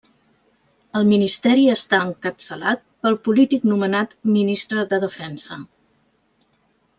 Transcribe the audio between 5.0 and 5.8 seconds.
Defensa.